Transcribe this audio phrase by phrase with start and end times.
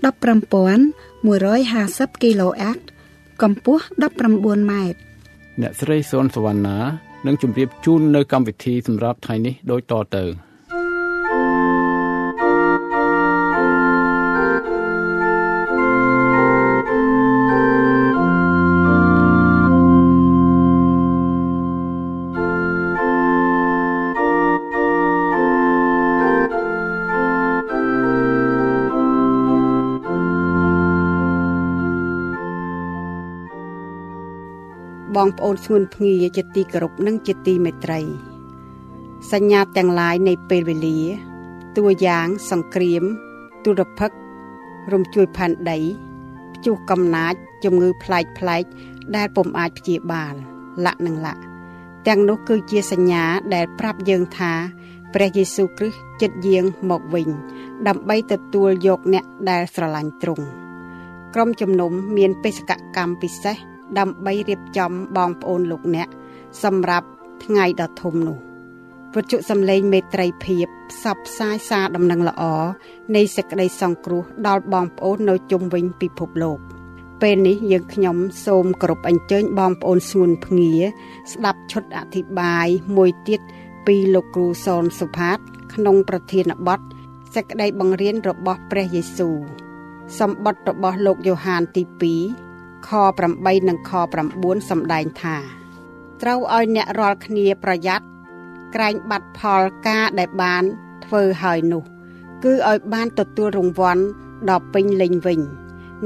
[0.00, 2.78] 15150 kHz
[3.42, 3.84] កម្ពស់
[4.30, 4.98] 19ម៉ែត្រ
[5.60, 6.78] អ្នកស្រីសុនសវណ្ណា
[7.26, 10.24] នឹងជម្រាបជូននៅកម្មវិធីសម្រាប់ថ្ងៃនេះដូចតទៅ
[35.16, 38.00] បងប្អូនស្ងួនភ្ងាជាទីគោរពនិងជាទីមេត្រី
[39.32, 41.00] សញ្ញាទាំងឡាយនៃពេលវេលា
[41.76, 43.02] តួយ៉ាងសង្គ្រាម
[43.64, 44.16] ទុរភិក្ស
[44.92, 45.78] រំជួយផែនដី
[46.54, 48.64] ព្យុះកំណាចជំងឺប្លែកប្លែក
[49.16, 50.34] ដែលពុំអាចព្យាបាល
[50.84, 51.40] លក្ខនឹងលក្ខ
[52.06, 54.52] ទាំងនោះគឺជាសញ្ញាដែលប្រាប់យើងថា
[55.14, 57.28] ព្រះយេស៊ូវគ្រីស្ទចិត្តយាងមកវិញ
[57.86, 60.46] ដើម្បីទទួលយកអ្នកដែលស្រឡាញ់ទ្រង់
[61.34, 66.08] ក្រុមជំនុំមានបេសកកម្មពិសេស ដើម្បីរៀបចំបងប្អូនលោកអ្នក
[66.62, 67.06] សម្រាប់
[67.44, 68.38] ថ្ងៃដ៏ធំនោះ
[69.14, 72.42] វិទ្យុសំឡេងមេត្រីភាពផ្សព្វផ្សាយសារដំណឹងល្អ
[73.16, 76.58] នៃសេចក្តីសង្គ្រោះដល់បងប្អូននៅជុំវិញពិភពលោក
[77.22, 78.16] ពេលនេះយើងខ្ញុំ
[78.46, 80.72] សូមគោរពអញ្ជើញបងប្អូនស្ងួនភ្ងា
[81.32, 82.66] ស្ដាប់ឈុតអធិប្បាយ
[82.96, 83.40] មួយទៀត
[83.86, 85.38] ពីលោកគ្រូសនសុផាត
[85.74, 86.80] ក្នុងប្រធានបទ
[87.34, 89.36] សេចក្តីបង្រៀនរបស់ព្រះយេស៊ូវ
[90.18, 92.51] សម្បត្តិរបស់លោកយ៉ូហានទី2
[92.88, 92.90] ខ
[93.30, 93.92] 8និងខ
[94.30, 95.36] 9សម្ដែងថា
[96.22, 98.06] ត្រូវឲ្យអ្នករាល់គ្នាប្រយ័ត្ន
[98.74, 100.62] ក្រែងបាត់ផលការដែលបាន
[101.04, 101.82] ធ្វើហើយនោះ
[102.44, 104.02] គឺឲ្យបានទទួលរង្វាន់
[104.50, 105.40] ដ៏ពេញលេញវិញ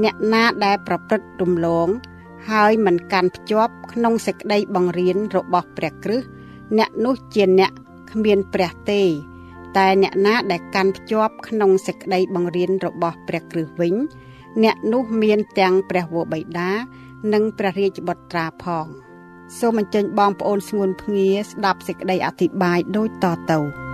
[0.03, 1.87] អ្នកណាដែលប្រព្រឹត្តរំលង
[2.49, 6.27] ហើយមិនកាន់ភ្ជាប់ក្នុងសេចក្តីបង្រៀនរបស់ព្រះគ្រិស្ត
[6.77, 7.71] អ្នកនោះជាអ្នក
[8.11, 9.01] គ្មានព្រះទេ
[9.77, 13.93] តែអ្នកណាដែលកាន់ភ្ជាប់ក្នុងសេចក្តីបង្រៀនរបស់ព្រះគ្រិស្តវិញ
[14.63, 16.71] អ្នកនោះមានទាំងព្រះវរបិតា
[17.33, 18.87] និងព្រះរាជបុត្រាផង
[19.59, 23.86] សូមអញ្ជើញបងប្អូនស្ងួនភ្ងាស្ដាប់សេចក្តីអធិប្បាយដូចតទៅ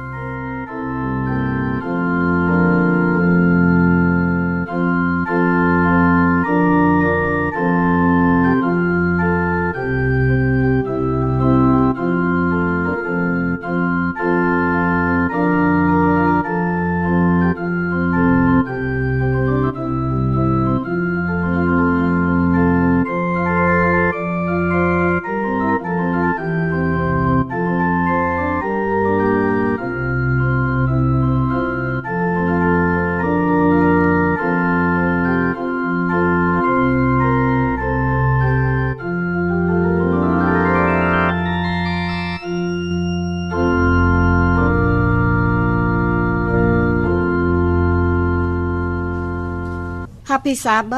[50.46, 50.94] ពីសាប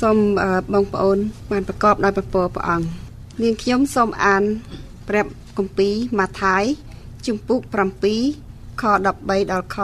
[0.00, 0.18] សូម
[0.72, 1.18] បងប្អូន
[1.50, 2.86] បានប្រកបដោយព្រះពរព្រះអង្គ
[3.42, 4.42] នាងខ្ញុំសូមអាន
[5.08, 5.26] ព្រះ
[5.58, 6.64] គម្ពីរម៉ាថាយ
[7.26, 7.60] ជំពូក
[8.20, 9.06] 7ខ13
[9.52, 9.76] ដល់ខ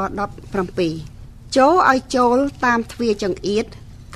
[0.74, 3.64] 17ចូលឲ្យចូលតាមទ្វារចង្អៀត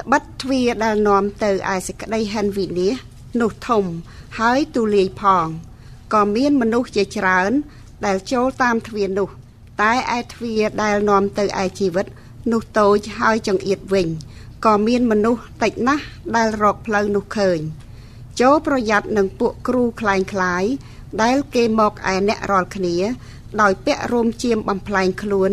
[0.01, 3.85] ត្បិតទ្វារដែលនាំទៅឯសេចក្តីហិនវិនិច្ឆ័យនោះធំ
[4.39, 5.47] ហើយទូលាយផង
[6.15, 7.51] ក៏មានមនុស្សជាច្រើន
[8.07, 9.29] ដែលចូលតាមទ្វារនោះ
[9.83, 12.07] តែឯទ្វារដែលនាំទៅឯជីវិត
[12.53, 14.09] នោះតូចហើយចង្អៀតវិញ
[14.65, 16.05] ក៏មានមនុស្សតិចណាស់
[16.37, 17.59] ដែលរកផ្លូវនោះឃើញ
[18.41, 20.65] ចូលប្រយ័ត្ននឹងពួកគ្រូខ្លែងខ្លាយ
[21.23, 22.97] ដែលគេមកឯអ្នករាល់គ្នា
[23.61, 25.53] ដោយពាក់រួមជាមបំផ្លែងខ្លួន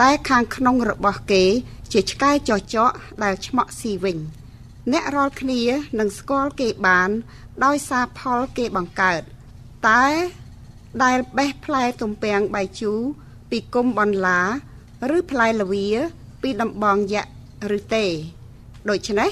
[0.00, 1.44] តែខាងក្នុងរបស់គេ
[1.92, 2.90] ជាឆ្កែចោះចក
[3.22, 4.18] ដែលឆ្មក់ស៊ីវិញ
[4.92, 5.62] អ្នករាល់គ្នា
[5.98, 7.10] នឹងស្គាល់គេបាន
[7.64, 9.22] ដោយសារផលគេបង្កើត
[9.88, 10.06] តែ
[11.04, 13.00] ដែលបេះផ្លែទំពាំងបាយជូរ
[13.50, 14.40] ពីគុំបន្លា
[15.16, 15.88] ឬផ្លែល្វា
[16.42, 17.24] ពីដំបងយៈ
[17.76, 18.04] ឬទេ
[18.90, 19.30] ដូច្នេះ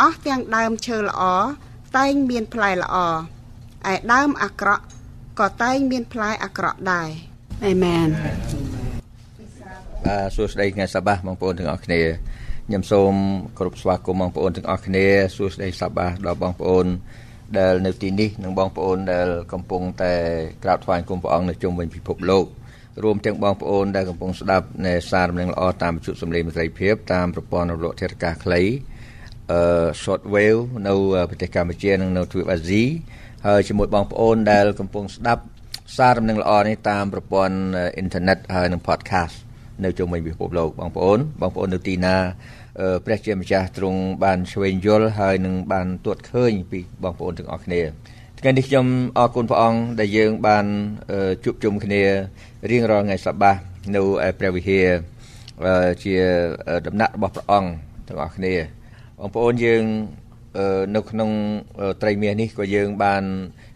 [0.00, 1.22] អស់ទាំងដើមឈើល្អ
[1.96, 2.96] តែងមានផ្លែល្អ
[3.92, 4.84] ឯដើមអាក្រក់
[5.40, 7.08] ក៏តែងមានផ្លែអាក្រក់ដែរ
[7.64, 8.08] អាមែន
[10.06, 12.00] បាទសួស្តីថ្ងៃសបាបងប្អូនទាំងអស់គ្នា
[12.66, 13.12] ខ្ញុំសូម
[13.58, 15.06] គោរពស្វាគមន៍បងប្អូនទាំងអស់គ្នា
[15.36, 16.86] សួស្តីសបាដល់បងប្អូន
[17.58, 20.14] ដែលនៅទីនេះនិងបងប្អូនដែលកំពុងតែ
[20.64, 22.46] ក្រាបថ្វាយគុំព្រះអង្គនៅជុំវិញពិភពលោក
[23.02, 28.62] រួមទាំងបងប្អូនដែលកំពុងស្ដាប់នៅសាររំលឹកល្អតាមវិទ្យុសំឡេងមិត្តភាពតាមប្រព័ន្ធរលកធាតុអាកាសខ្លី
[29.52, 30.94] អឺ short wave នៅ
[31.30, 32.82] ប្រទេសកម្ពុជានិងនៅទ្វីបអាស៊ី
[33.46, 35.42] ហើយជាមួយបងប្អូនដែលកំពុងស្ដាប់
[35.96, 37.56] សាររំលឹកល្អនេះតាមប្រព័ន្ធ
[37.96, 39.34] អ៊ីនធឺណិតហើយនិង podcast
[39.84, 42.16] នៅជុំវិញពិភពលោកបងប្អូនបងប្អូននៅទីណា
[43.04, 47.82] ព្រះជាម្ចាស់ទ្រង់បានឆ្វេងយល់ហើយនឹងបានទួតឃើញពីបងប្អូនទាំងអស់គ្នា
[48.44, 48.86] ថ្ងៃនេះខ្ញុំ
[49.18, 50.66] អរគុណព្រះអង្គដែលយើងបាន
[51.44, 52.02] ជួបជុំគ្នា
[52.70, 53.60] រៀងរាល់ថ្ងៃសប្តាហ៍
[53.94, 54.00] នៅ
[54.38, 54.86] ព្រះវិហារ
[56.04, 56.14] ជា
[56.86, 57.70] ដំណាក់របស់ព្រះអង្គ
[58.08, 58.54] ទាំងអស់គ្នា
[59.20, 59.82] បងប្អូនយើង
[60.96, 61.30] នៅក្នុង
[62.02, 63.22] ត្រីមាសនេះក៏យើងបាន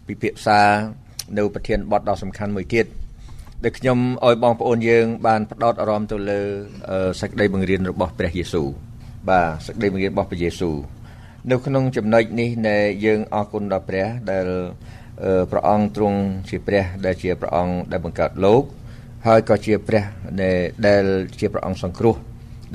[0.07, 0.61] ពិភាក្សា
[1.37, 2.85] នៅប្រធានបទដ៏សំខាន់មួយទៀត
[3.63, 6.39] ដែលខ្ញុំឲ្យបងប្អូនយើង បានផ្ដោតអារម្មណ៍ទៅលើ
[7.21, 8.67] សេចក្តីបង្រៀនរបស់ព្រះយេស៊ូវ
[9.29, 10.75] បាទសេចក្តីបង្រៀនរបស់ព្រះយេស៊ូវ
[11.51, 14.47] នៅក្នុងចំណុចនេះដែលយើងអរគុណដល់ព្រះដែល
[15.51, 18.63] ព្រះអង្គទ្រង់ជាព្រះ ដែលជាព្រះអង្គដែលបង្កើតលោក
[19.27, 20.03] ហើយក៏ជាព្រះ
[20.87, 21.03] ដែល
[21.39, 22.15] ជាព្រះអង្គសង្គ្រោះ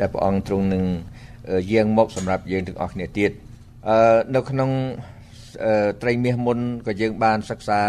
[0.01, 0.85] ដែលព្រះអង្គទ្រង់នឹង
[1.73, 3.31] យាងមកសម្រាប់យើងទាំងអស់គ្នាទៀត
[3.89, 4.71] អឺនៅក្នុង
[6.03, 7.83] ត្រីមាសមុនក៏យើងបានសិក្សា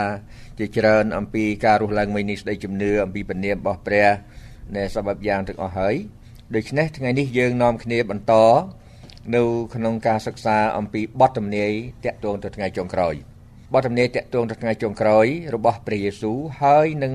[0.59, 4.07] ជាច្រើនអំពីការរស់ឡើងវិញនេះស្ដីជំនឿអំពីពនាមរបស់ព្រះ
[4.75, 5.95] នៃសពយ៉ាងទាំងអស់ហើយ
[6.56, 8.33] ដូច្នេះថ្ងៃនេះយើងនាំគ្នាបន្ត
[9.36, 9.42] នៅ
[9.75, 11.72] ក្នុងការសិក្សាអំពីបទទំនាយ
[12.06, 13.14] តាក់ទងទៅថ្ងៃចុងក្រោយ
[13.74, 15.25] បទទំនាយតាក់ទងទៅថ្ងៃចុងក្រោយ
[15.56, 17.14] របស់ព្រះយេស៊ូវហើយនឹង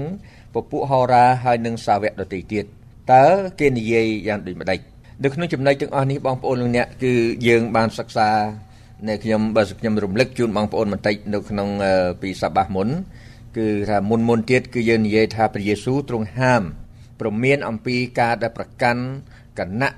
[0.54, 2.64] ពពួកហោរាហើយនឹងសាវកដទៃទៀត
[3.12, 3.26] តើ
[3.60, 4.78] គេនិយាយយ៉ាងដូចម្ដេច
[5.22, 7.12] នៅក្នុងចំណុចទាំងអស់នេះបងប្អូនលោកអ្នកគឺ
[7.48, 8.30] យើងបានសិក្សា
[9.08, 11.68] នៅខ្ញុំបើខ្ញុំរំលឹកជូនបងប្អូនបន្តិចនៅក្នុង
[12.22, 12.88] ពីសបាសមុន
[13.56, 16.62] គឺថាមុនមុនទៀតគឺយើងនិយាយថាព្រះយេស៊ូវទ្រង់ហាម
[17.20, 19.02] ព្រមានអំពីការដែលប្រកាន់
[19.58, 19.90] គណៈ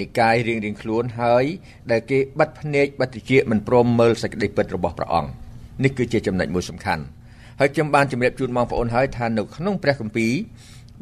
[0.00, 1.44] និកាយរៀងរៀងខ្លួនហើយ
[1.90, 5.30] ដែលគេបិទភ្នែកបិទតិចមិនព្រមមើលសេចក្តីពិតរបស់ព្រះអង្គ
[5.84, 7.02] នេះគឺជាចំណុចមួយសំខាន់
[7.60, 10.32] ហើយខ្ញុំបានជម្រាបជូនបងប្អូនហើយថានៅក្នុងព្រះគម្ពីរ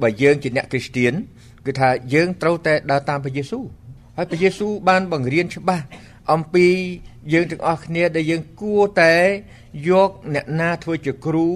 [0.03, 1.13] បើយើងជាអ្នកគ្រីស្ទៀន
[1.67, 3.65] គឺថាយើងត្រូវតែដើរតាមព្រះយេស៊ូវ
[4.17, 5.85] ហើយព្រះយេស៊ូវបានបង្រៀនច្បាស់
[6.33, 6.67] អំពី
[7.33, 9.15] យើងទាំងអស់គ្នាដែលយើងគួរតែ
[9.91, 11.47] យកអ្នកណាធ្វើជាគ្រូ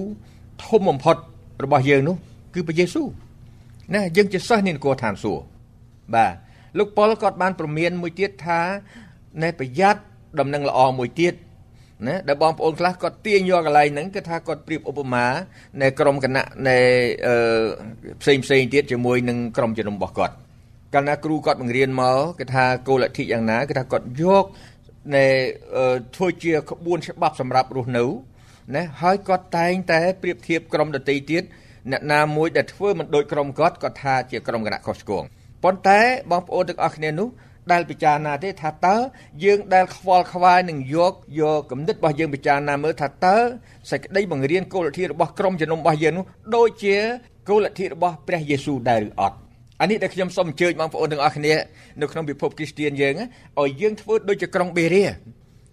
[0.65, 1.17] ធំបំផុត
[1.63, 2.15] របស់យើងនោះ
[2.53, 3.07] គឺព្រះយេស៊ូវ
[3.93, 5.54] ណាយើងជាសិស្សនៃនគរឋានសួគ៌
[6.13, 6.33] បាទ
[6.77, 8.61] លោកប៉ុលគាត់បានប្រមានមួយទៀតថា
[9.43, 10.01] ណែប្រយ័ត្ន
[10.39, 11.33] ដំណឹងល្អមួយទៀត
[12.07, 15.25] ណាដែលបងប្អូនខ្លះគាត់ទាញយកកន្លែងហ្នឹងគឺថាគាត់ប្រៀបឧបមា
[15.81, 16.77] នៃក្រុមគណៈនៃ
[17.27, 17.35] អឺ
[18.21, 20.35] ផ្សេងផ្សេងទៀតជាមួយនឹងក្រុមជំនុំរបស់គាត់
[20.93, 24.45] កាលណាគ្រូគាត់បង្រៀនមកគឺថាគោលលទ្ធិយ៉ាងណាគឺថាគាត់យក
[25.15, 25.25] នៃ
[26.15, 28.05] ធ្វើជាក្បួនច្បាប់សម្រាប់រស់នៅ
[28.75, 31.43] ណាហើយគាត់តែងតែប្រៀបធៀបក្រុមដតីទៀត
[31.91, 35.23] អ្នកណាមួយដែលធ្វើមិនដូចក្រុមគាត់គាត់ថាជាក្រុមគណៈខុសឆ្គង
[35.65, 36.01] ប៉ុន្តែ
[36.31, 37.29] បងប្អូនទាំងអស់គ្នានោះ
[37.71, 38.95] ដែលពិចារណាទេថាតើ
[39.43, 43.37] យើងដែលខ្វល់ខ្វាយនឹងយកយកគំនិតរបស់យើងពិចារណាមើលថាតើ
[43.91, 46.25] សេចក្តីបង្រៀនគោលលទ្ធិរបស់ក្រុមជំនុំរបស់យើងនោះ
[46.55, 46.95] ដូចជា
[47.49, 49.37] គោលលទ្ធិរបស់ព្រះយេស៊ូវដែរឬអត់
[49.81, 51.53] អានេះដែលខ្ញុំសូមអញ្ជើញបងប្អូនទាំងអស់គ្នា
[52.01, 53.13] នៅក្នុងពិភពគ្រីស្ទានយើង
[53.61, 55.05] ឲ្យយើងធ្វើដូចជាក្រុងបេរៀ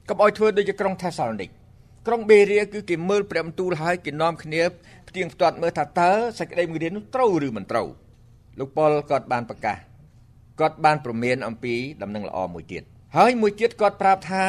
[0.08, 1.50] កុំឲ្យធ្វើដូចជាក្រុងថេសាឡូនីក
[2.06, 4.62] ក្រុងបេរៀគឺគេមើលព្រះបន្ទូលហើយគេនាំគ្នា
[5.08, 7.88] ផ្ទៀងផ្ទាត់មើលថាតើសេចក្តីបង្រៀននោះត្រូវឬមិនត្រូវ
[8.58, 9.76] លោកប៉ុលគាត់បានប្រកាស
[10.60, 12.82] គាត់បានប្រមានអំពីដំណឹងល្អមួយទៀត
[13.16, 14.44] ហើយមួយទៀតគាត់ប្រាប់ថា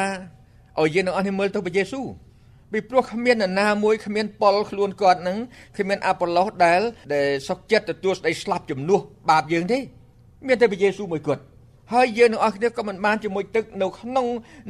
[0.80, 2.06] ឲ្យយើងទាំងអស់គ្នាមើលទៅព្រះយេស៊ូវ
[2.72, 5.36] ពីព្រោះគ្មាននរណាមួយគ្មានប៉ុលខ្លួនគាត់នឹង
[5.76, 6.80] គ្មានអាប៉ូឡូសដែល
[7.14, 9.78] ដែលសុខចិត្តទទួលស្ដីស្លាប់ជំនួសបាបយើងទេ
[10.46, 11.42] មានតែព្រះយេស៊ូវមួយគត់
[11.92, 14.26] ហើយយើងទាំងអស់គ្នាក៏មិនបានជាមួយទឹកនៅក្នុង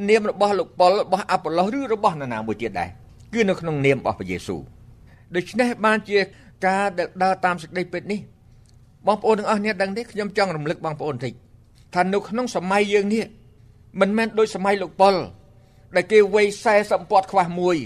[0.09, 2.89] នាមរបស់លោកប៉ុលរបស់អាប៉ូឡូសឬរបស់នរណាមួយទៀតដែរ
[3.33, 4.61] គឺនៅក្នុងនាមរបស់ព្រះយេស៊ូវ
[5.35, 6.17] ដូច្នេះបានជា
[6.67, 8.19] ការដែលដើរតាមសេចក្តីពិតនេះ
[9.07, 11.33] បងប្អូនទាំងអស់គ្នាដឹងទេខ្ញុំចង់រំលឹកបងប្អូនបន្តិច
[11.95, 13.23] ថានៅក្នុងសម័យយើងនេះ
[14.01, 15.15] មិនមែនដូចសម័យលោកប៉ុល
[15.95, 16.47] ដែលគេវ័យ
[16.79, 17.77] 40ពាត់ខ្វះមួយ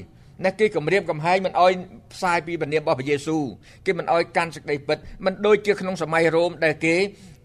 [0.45, 1.71] ណាគេគម្រាមកំហែងមិនអោយ
[2.13, 3.43] ផ្សាយពីបណ្ឌារបស់ព្រះយេស៊ូវ
[3.85, 6.95] គេមិនអោយកាន់សេចក្តីពិតមិនដូចជាក្នុងសម័យរ៉ូមដែលគេ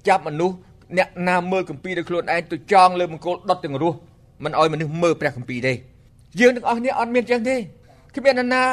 [0.08, 0.56] ចាប់មនុស្ស
[0.96, 3.96] អ្នកណាមើលគម្ពីរដោយខ្លួនឯងទៅចងលើមង្គលដុតទាំងរស់
[4.44, 5.72] មិនអោយមនុស្សមើលព្រះគម្ពីរទេ
[6.40, 7.56] យើងទាំងអស់គ្នាអត់មានចឹងទេ
[8.16, 8.64] គ្មាននរណា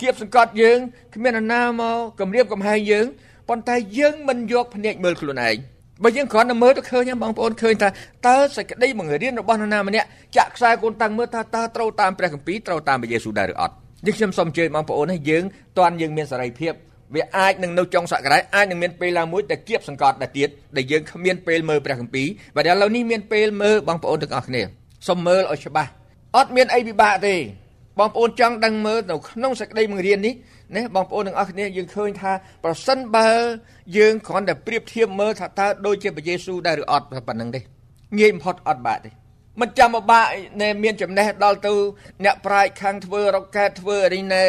[0.00, 0.78] គៀបសង្កត់យើង
[1.14, 3.06] គ្មាននរណាមកគម្រាមកំហែងយើង
[3.48, 5.56] ប៉ុន្តែយើងមិនយកភ្នែកមើលខ្លួនឯង
[6.02, 7.88] បើយើងគ្រាន់តែមើលទៅឃើញបងប្អូនឃើញថា
[8.26, 13.74] តើសេចក្តីបង្រៀនរបស់នរណាម្នាក់ចាក់ខ្សែកូនតាំងមើលថាតើត្រូវតាមព្រះគម្ពីរត្រូវតាមព្រះយេស៊ូវដែរឬអត់
[14.06, 15.44] នេះខ្ញុំសូមអញ្ជើញបងប្អូនឲ្យយើង
[15.78, 16.72] តន់យើងមានសេរីភាព
[17.14, 22.26] វាអាចនឹងនៅចុងសក្តិអាចនឹងមានពេលឡើងមួយតែគៀបសង្កត់ដែរទៀតដែលយើងគ្មានពេលមើលព្រះគម្ពីរ
[22.56, 24.62] បើឥឡូវនេះមានពេលមើលបងប្អូនទាំងអស់គ្នា
[25.08, 25.90] សូមមើលឲ្យច្បាស់
[26.36, 27.34] អត់មានអីពិបាកទេ
[27.98, 30.34] បងប្អូនចង់ដឹងមើលនៅក្នុងសេចក្តីបង្រៀននេះ
[30.76, 32.32] ណាបងប្អូនទាំងអស់គ្នាយើងឃើញថា
[32.64, 33.28] ប្រសិនបើ
[33.96, 37.60] យើងគ្រាន់តែប្រៀបធៀបមើលថាតើដូចជាព្រះយេស៊ូវដែរឬអត់ប៉ុណ្្នឹងទេ
[38.18, 39.10] ងាយបំផុតអត់បាក់ទេ
[39.60, 40.28] មិនចាំបបាក់
[40.60, 41.72] ណែមានចំណេះដល់ទៅ
[42.24, 44.44] អ្នកប្រាជ្ញខាងធ្វើរ៉ុកកែតធ្វើអីណែ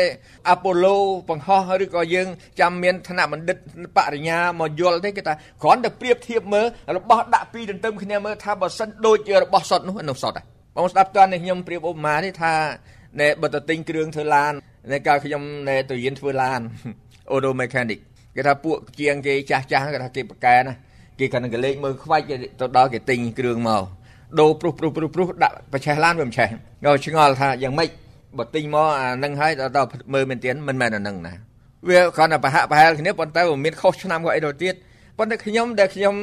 [0.50, 0.98] អាប៉ូឡូ
[1.30, 2.28] បង្ហោះឬក៏យើង
[2.60, 3.58] ចាំមានឋានៈបណ្ឌិត
[3.98, 6.66] បរិញ្ញាមកយល់ទេគេថាគ្រាន់តែប្រៀបធៀបមើល
[6.98, 10.34] របស់ដាក់ពីរទន្ទឹមគ្នាមើលថាបើសិនដូចជារបស់សុតនោះនោះសុត
[10.76, 12.54] បងស្ដាប់តើខ្ញុំប្រៀបឧបមានេះថា
[13.20, 14.54] ណែបើទៅទិញគ្រឿងធ្វើឡាន
[14.92, 16.60] ណែកាលខ្ញុំណែទៅរៀនធ្វើឡាន
[17.32, 18.00] auto mechanic
[18.36, 20.74] គេថាពួកជាងគេចាស់ចាស់គេថាគេប្រកែណា
[21.20, 23.84] គេកាន់កលេចមើលខ្វាច់ទៅដល់គេទិញគ្រឿងមក
[24.40, 26.50] ដូរព្រុសព្រុសព្រុសព្រុសដាក់បច្ឆេះឡានវាមិនឆេះ
[26.86, 27.90] យកឆ្ងល់ថាយ៉ាងម៉េច
[28.38, 31.34] បើទិញមកអានឹងហើយដល់មើលមែនទៀតមិនមែនអានឹងណា
[31.90, 34.76] វាគ្រាន់តែប្រហាក់ប្រហែលគ្នាប៉ុន្តែវាមានខុសឆ្នាំក៏អីទៅទៀត
[35.18, 36.16] ប៉ុន្តែខ្ញុំដែលខ្ញុំ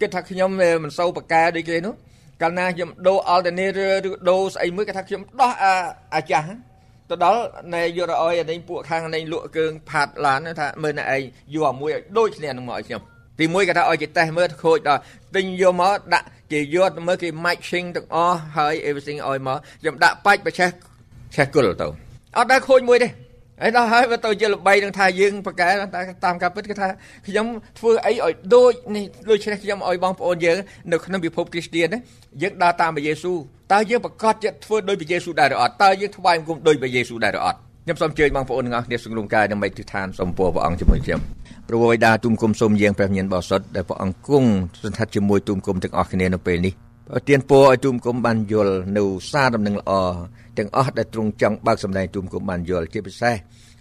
[0.00, 0.50] គិតថាខ្ញុំ
[0.84, 1.94] មិនសូវប្រកែដូចគេនោះ
[2.42, 5.74] កាលណាខ្ញុំដូរ alternator ឬដូរស្អីមួយគេថាខ្ញុំដោះអា
[6.14, 6.46] អាចាស់
[7.10, 7.40] ទៅដល់
[7.74, 11.22] ណែយករអយអានេះពួកខាងនេះលក់គ្រឿងផាត់ឡានថាមើលណែឯង
[11.54, 13.02] យកអាមួយឲ្យដូចគ្នានឹងមកឲ្យខ្ញុំ
[13.40, 15.00] ទីមួយគេថាឲ្យគេតេស្តមើលខូចដល់
[15.36, 20.70] ទិញយកមកដាក់គេយកទៅមើលគេ matching ទាំងអស់ហើយ everything ឲ្យមកខ្ញុំដាក់បាច់បច្ឆេះ
[21.34, 21.86] ឆេះគុលទៅ
[22.36, 23.08] អត់ដែលខូចមួយទេ
[23.62, 26.88] ហើយដល់ហើយវាទៅជាល្បីនឹងថាយើងប្រកែតែតាមការពិតគឺថា
[27.26, 27.46] ខ្ញុំ
[27.78, 30.56] ធ្វើអីឲ្យដូចនេះដូច្នេះខ្ញុំឲ្យបងប្អូនយើង
[30.92, 31.86] នៅក្នុងពិភពគ្រីស្ទាន
[32.42, 33.38] យើងដើរតាមព្រះយេស៊ូវ
[33.72, 41.20] តើយើងប្រកាសចិត្តធ្វើដោយព្រះយេស៊ូវដែរឬអត់តើយើងថ្វាយបង្គំដោយព្រះយេស៊ូវដែរឬអត់ខ្ញុំសូមអញ្ជើញបងប្អូនទាំងអស់គ្នាសង្រួមកាយដើម្បីទិដ្ឋានសូមពរព្រះអង្គជាមួយខ្ញុំ
[41.68, 44.48] ព្រះវេដាទុំគុំសូមយាងព្រះញាណបរិសុទ្ធដែលព្រះអង្គគង់
[44.82, 49.92] សន្តិជាមួយទុំគុំទាំងអស់គ្នានៅពេលនេះ ប្រទានពរឲ្យទុំគុំបានយល់នៅសារដំណឹងល្អ
[50.58, 53.36] ទាំងអស់ដែលទ្រង់ចង់បើកសម្ដែងទុំគុំបានយល់ជាពិសេស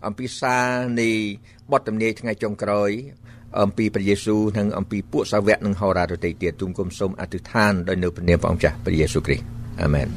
[0.07, 0.65] អំពីសារ
[0.99, 1.09] នៃ
[1.71, 2.89] បទទំនាយថ្ងៃចុងក្រោយ
[3.61, 9.45] អំពីព្រះយេស៊ូវនិងអំពីពួកសាវកនិងហោរាដទៃទៀតទុំគុំសូមអធិដ្ឋានដោយនៅព្រះនាមព្រះអង្គចាស់ព្រះយេស៊ូវគ្រីស្ទ
[9.81, 10.07] អាមែន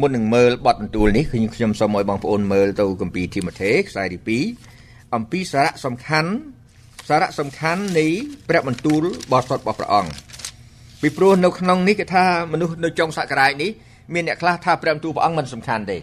[0.00, 4.40] មុននឹងមើលបទបន្ទូលនេះគឺខ្ញុំសូមឲ្យបងប្អូនមើលទៅគម្ពីរទីម៉ូថេខ្សែទី
[4.76, 6.30] 2អំពីសារៈសំខាន់
[7.08, 8.06] សារៈសំខាន់នៃ
[8.48, 10.10] ព្រះបន្ទូលបទសុតរបស់ព្រះអង្គ
[11.02, 13.70] ពីព្រោះនៅក្នុងនេះគេថាមនុស្សនៅចុងសក្តាយនេះ
[14.14, 15.98] មានអ្នកខ្លះថាព្រះបន្ទូលព្រះអង្គមិនសំខាន់ទេ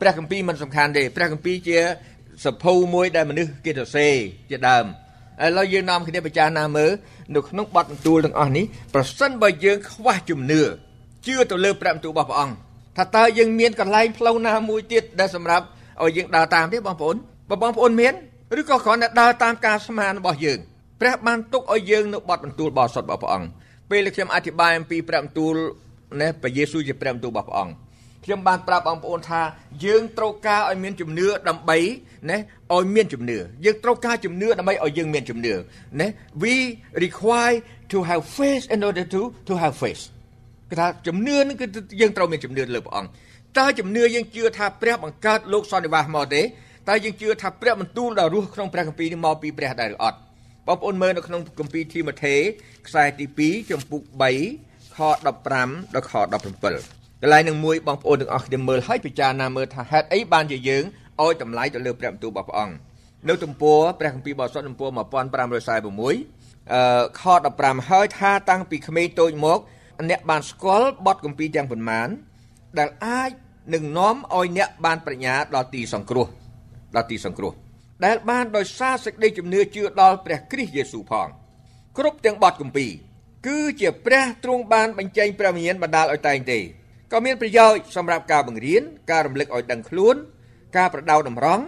[0.00, 1.78] ព្រះគម្ពីរមិនសំខាន់ទេព្រះគម្ពីរជា
[2.44, 4.06] សភៅមួយដែលមនុស្សគេទៅសេ
[4.50, 4.84] ជាដើម
[5.44, 6.90] ឥឡូវយើងនាំគ្នាពិចារណាមើល
[7.34, 10.60] នៅក្នុងបទបន្ទូលទាំងអស់នេះប្រសិនបើយើងខ្វះជំនឿ
[11.26, 12.54] ជឿទៅលើព្រះបន្ទូលរបស់ព្រះអង្គ
[12.96, 15.64] ថាតើយើងមានកន្លែងផ្លូវណាមួយទៀតដែលសម្រាប់
[16.02, 17.16] ឲ្យយើងដើរតាមទេបងប្អូន
[17.50, 18.14] បើបងប្អូនមាន
[18.60, 20.58] ឬក៏គ្រាន់តែដើរតាមការស្មានរបស់យើង
[21.00, 23.48] ព្រះបានទុកឲ្យយើងនៅបទបន្ទូលបរិសុទ្ធរបស់ព្រះអង្គ
[23.90, 25.54] ពេលខ្ញុំអធិប្បាយអំពីព្រះបន្ទូល
[26.20, 27.74] ណាព្រះយេស៊ូវជាព្រះបន្ទូលរបស់ព្រះអង្គ
[28.24, 29.42] ខ្ញុំបានប្រាប់បងប្អូនថា
[29.84, 31.78] យើងត្រូវការឲ្យមានជំនឿដើម្បី
[32.30, 32.38] ណា
[32.74, 35.54] ឲ្យមានជំនឿយើងត្រូវការជំនឿដើម្បីឲ្យយើងមានជំនឿ
[36.00, 36.08] ណា
[36.42, 36.54] we
[37.04, 37.56] require
[37.92, 40.02] to have faith in order to to have faith
[40.70, 41.66] គឺថាជំនឿនឹងគឺ
[42.00, 43.10] យើងត្រូវមានជំនឿលើព្រះអង្គ
[43.58, 46.42] តើជំនឿយើងជឿថាព្រះបង្កើតលោកសន្និវាសមកទេ
[46.88, 50.18] តើយើងជឿថាព្រះបន្ទូលដ៏រស់ក្នុងព្រះគម្ពីរនេះមកពីព្រះដែរឬអត់
[50.70, 52.34] បងប្អូនមើលនៅក្នុងគម្ពីរធីម៉ូថេ
[52.86, 54.02] ខ្សែទី2ចំពុក
[54.48, 60.84] 3ខ15ដល់ខ17កន្លែងនឹងមួយបងប្អូនទាំងអស់គ្នាមើលឲ្យពិចារណាមើលថាហេតុអីបានជាយើង
[61.22, 62.74] ឲ្យតម្លៃទៅលើព្រះបន្ទូលរបស់ព្រះអង្គ
[63.28, 67.22] នៅទំព័រព្រះគម្ពីរបរិសុទ្ធទំព័រ1546អឺខ
[67.56, 69.58] 15ហើយថាតាំងពីក្មេងតូចមក
[70.10, 72.08] អ្នកបានស្គាល់បទគម្ពីរទាំងប៉ុន្មាន
[72.78, 73.30] ដែលអាច
[73.74, 76.26] នឹងនាំឲ្យអ្នកបានប្រាជ្ញាដល់ទីសង្គ្រោះ
[76.96, 77.52] ដល់ទីសង្គ្រោះ
[78.04, 81.28] ដែលបានដោយសារសេចក្តីជំនឿជឿដល់ព្រះគ្រីស្ទយេស៊ូវផង
[81.98, 82.90] គ្រប់ទាំងបទគម្ពីរ
[83.46, 86.58] គឺជាព្រះទ្រង់បានបញ្ចេញព្រះវិញ្ញាណបណ្ដាលឲ្យតែងទេ
[87.12, 90.16] ក៏មានប្រយោជន៍សម្រាប់ការបង្រៀនការរំលឹកឲ្យដឹងខ្លួន
[90.76, 91.64] ការប្រដៅតម្រង់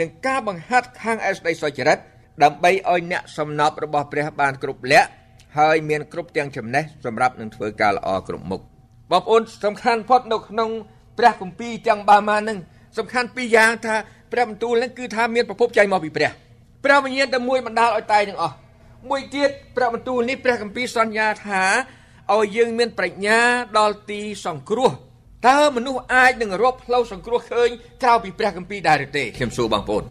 [0.00, 1.98] និងការបង្ហាត់ខាងអេស្ដីសុចរិត
[2.42, 5.08] ដើម្បីឲ្យអ្នកសំណប់របស់ព្រះបានគ្រប់លក្ខ
[5.58, 8.60] ហើយមានគ្រប់ទាំងចំណេះសម្រាប់នឹងធ្វើការល្អគ្រប់មុខ
[9.10, 10.70] បងប្អូនសំខាន់ផុតនៅក្នុង
[11.18, 12.58] ព្រះគម្ពីរទាំងបាម៉ានឹង
[12.98, 13.96] សំខាន់ពីរយ៉ាងថា
[14.32, 16.30] ព្រះបន្ទូលនឹងគឺថាមានប្រភពចេញមកពីព្រះ
[16.84, 18.54] ព្រះវិញ្ញាណតែមួយបណ្ដាលឲ្យតែទាំងអស់
[19.10, 21.62] មួយទៀតព្រះបន្ទូលនេះព្រះគម្ពីរសន្យាថា
[22.34, 23.38] ឲ្យយើងមានប្រាជ្ញា
[23.78, 24.90] ដល់ទីសង្គ្រោះ
[25.48, 27.68] តើមនុស្សអាចនឹងរកផ្លូវសង្គ្រោះឃើញ
[28.02, 30.02] ក្រៅពីព្រះគម្ពីរដែរឬទេខ្ញុំសួរបងប្អូន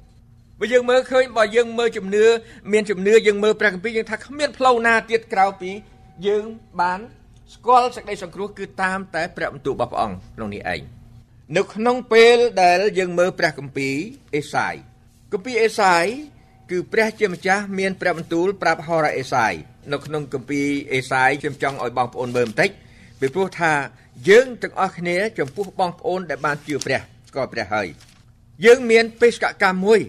[0.59, 2.25] បើយើងមើលឃើញបើយើងមើលជំនឿ
[2.71, 5.71] មានជំនឿយើងមើលព្រះគម្ពីរយើងថាគ្មានផ្លូវណាទៀតក្រៅពី
[6.27, 6.43] យើង
[6.81, 6.99] បាន
[7.53, 11.00] ស្គាល់សេចក្តីសង្គ្រោះគឺតាមតែព្រះបន្ទូលរបស់ព្រះអង្គក្នុងនេះឯង
[11.57, 13.95] នៅក្នុងពេលដែលយើងមើលព្រះគម្ពីរ
[14.35, 14.75] អេសាយ
[15.31, 16.05] គម្ពីរអេសាយ
[16.71, 19.53] គឺព្រះជាម្ចាស់មានព្រះបន្ទូលប្រាប់ហោរ៉ាអេសាយ
[19.91, 22.69] នៅក្នុងគម្ពីរអេសាយខ្ញុំចង់ឲ្យបងប្អូនមើលបន្តិច
[23.19, 23.73] ពីព្រោះថា
[24.29, 27.87] យើងទាំងអស់គ្នាចំពោះបងប្អូនដែលបានជឿព្រះស្គាល់ព្រះហើយ
[28.65, 29.99] យើងមានបេសកកម្មមួយ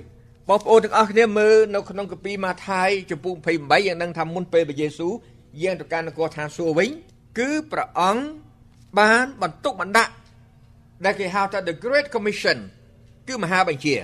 [0.49, 5.13] បងប្អូនទាំងអស់គ្នាមើលនៅក្នុងកាពីម៉ាថាយចំពោះ28យ៉ាងដឹងថាមុនពេលព្រះយេស៊ូវ
[5.63, 6.91] យាងទៅកាន់នគរឋានសួគ៌វិញ
[7.39, 8.25] គឺព្រះអង្គ
[8.99, 10.13] បានបន្ទុកបណ្ដាក់
[11.05, 12.59] ដែលគេហៅថា the great commission
[13.29, 13.95] គឺមហាបញ្ជា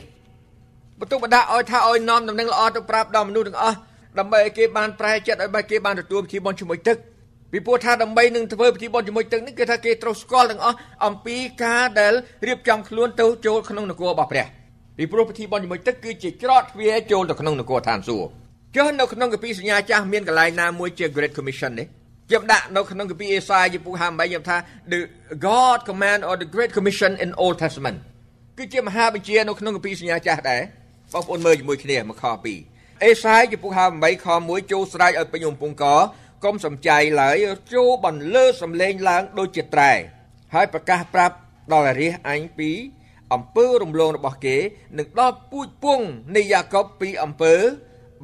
[1.00, 3.76] បន្ទុកបណ្ដាក់ឲ្យថាឲ្យនាំដំណឹងល្អទៅប្រាប់ដល់មនុស្សទាំងអស់
[4.18, 6.96] ដើម្បីឲ្យគេបានប្រែចិត្តឲ្យគេបានទទួលពិធីបុណ្យជាមួយទឹក
[7.52, 10.76] ពីព្រោះថាដើម្បីនឹងធ្វើពិធីបុណ្យជាមួយទឹកនេះគឺថាគេត្រូវស្គាល់ទាំងអស់
[11.06, 12.12] អំពីការដែល
[12.46, 14.46] រៀបចំខ្លួនទៅចូលក្នុងនគររបស់ព្រះ
[14.96, 18.28] ពីព្រោះពិធីបុណ្យជាមួយទឹកគឺជាច្រកទ្វារចូលទៅក្នុងនគរឋានសួគ៌
[18.76, 21.86] ចុះនៅក្នុងកាពីសញ្ញាចាស់មានកន្លែងណាមួយជា Great Commission នេះ
[22.28, 24.56] ខ្ញុំដាក់នៅក្នុងកាពីអេសាយជំពូក58ខ្ញុំថា
[24.92, 25.00] the
[25.46, 27.98] God command or the Great Commission in Old Testament
[28.58, 30.62] គឺជាមហាបញ្ជានៅក្នុងកាពីសញ្ញាចាស់ដែរ
[31.12, 32.24] បងប្អូនមើលជាមួយគ្នាមកខ
[32.64, 35.84] 2អេសាយជំពូក58ខ1ចូលស្រែកឲ្យពេញអំពងក
[36.44, 37.36] កុំសំចៃឡើយ
[37.74, 39.92] ចូលបន្លឺសំឡេងឡើងដូចជាត្រែ
[40.54, 41.34] ហើយប្រកាសប្រាប់
[41.72, 42.70] ដល់រាជអញពី
[43.34, 44.56] អំពើរំលងរបស់គេ
[44.98, 46.00] និងដល់ពូជពង
[46.36, 47.54] នៃយ៉ាកុបពីអំពើ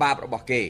[0.02, 0.62] បាបរបស់គេ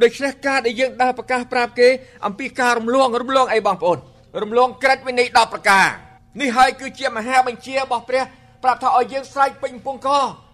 [0.00, 1.88] ដូច្នេះការដែលយើងដើរប្រកាសប្រាប់គេ
[2.26, 3.98] អំពីការរំលងរំលងអីបងប្អូន
[4.42, 5.86] រំលងក្រិតវិន័យ10ប្រការ
[6.40, 8.22] នេះហើយគឺជាមហាបញ្ជារបស់ព្រះ
[8.62, 10.08] ប្រាប់ថាឲ្យយើងស្រែកពេញពងក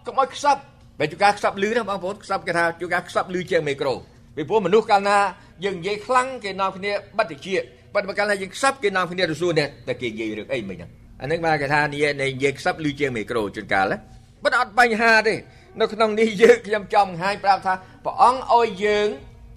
[0.05, 0.57] កុំឲ្យខ្សឹប
[0.99, 3.93] បែរជាការខ្សឹបលឺណាបងប្អូនខ្សឹបគេថាជួការខ្សឹបលឺជាងមីក្រូ
[4.35, 5.19] ពីព្រោះមនុស្សកាលណា
[5.63, 7.47] យើងនិយាយខ្លាំងគេនាំគ្នាបិទតិច
[7.93, 10.89] បាត់មកកាលណាយើងខ្សឹបគេនាំគ្នាទៅសួរនេះតែគេនិយាយរឿងអីមិញហ្នឹង
[11.21, 13.97] អានេះបានគេថានិយាយនិយាយខ្សឹបលឺជាងមីក្រូជួនកាលណា
[14.43, 15.35] បាត់អត់បញ្ហាទេ
[15.79, 17.73] នៅក្នុងនេះយើងខ្ញុំចង់បង្ហាញប្រាប់ថា
[18.05, 19.07] ព្រះអង្គឲ្យយើង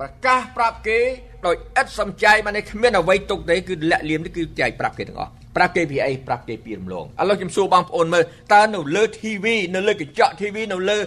[0.02, 1.00] ប្រកាសប្រាប់គេ
[1.46, 10.98] ដោយឥតសំចៃបានគ្មានអ្វីទុកទេគឺលាក់លៀមនេះគឺចែកប្រាប់គេទាំងអស់ប្រាប់គេពីអីប្រាប់គេពីរំលងឥឡូវខ្ញុំសួរបងប្អូនមើលតើនៅលើ TV នៅលើកញ្ចក់ TV នៅលើ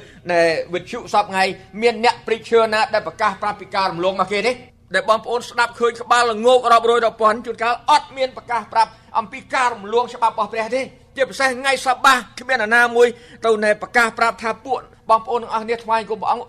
[0.73, 1.43] វិទ្យុសពថ្ងៃ
[1.81, 4.51] មានអ្នក preacher ណាដែលប្រកាសប្រាប់ពីការរំលងមកគេទេ
[4.95, 10.81] ដែលបងប្អូនស្ដាប់ឃើញក្បាលល្ងោករាប់រយរាប់ពាន់ជួនកាលអត់មានប្រកាសប្រាប់អំពីការរំលងច្បាប់របស់ព្រះទេ
[11.15, 13.07] ជាពិសេសថ្ងៃសបាគ្មានអាណាមួយ
[13.45, 14.79] ទៅណែប្រកាសប្រាប់ថាពួក
[15.09, 16.45] បងប្អូនទាំងអស់គ្នាថ្វាយគុំព្រះអង្គ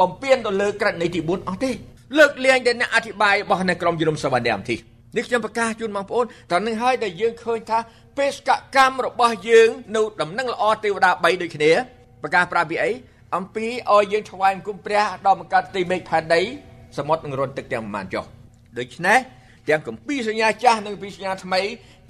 [0.00, 1.70] បំពេញទៅលើក្រឹតនៃទី4អស់ទេ
[2.18, 4.76] លើកលែងតែអ្នកអធិប្បាយរបស់នៅក្រុមជំនុំសវណ្ណមធី
[5.16, 7.78] នេះខ្ញុំប្រកាសជូនបងប្អូនតើនឹងហើយដែលយើងឃើញថា
[8.18, 11.70] បេសកកម្មរបស់យើងនៅដំណឹងល្អទេវតា3ដូចគ្នា
[12.22, 12.90] ប្រកាសប្រាប់ពីអី
[13.36, 16.40] អំពីឲ្យយើងថ្វាយគុំព្រះដល់មកកាត់ទីមេឃផែនដី
[16.98, 18.24] សមុទ្រនឹងរន់ទឹកទាំងប្រមាណចុះ
[18.78, 19.18] ដូច្នេះ
[19.70, 21.60] ទាំងគម្ពីរសញ្ញាចាស់និងគម្ពីរសញ្ញាថ្មី